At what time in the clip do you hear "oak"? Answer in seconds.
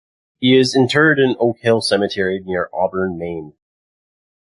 1.39-1.59